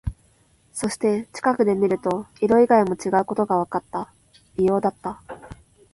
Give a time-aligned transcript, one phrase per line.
[0.73, 4.11] そして、近くで見ると、色以外も違うことがわかった。
[4.57, 5.21] 異様だった。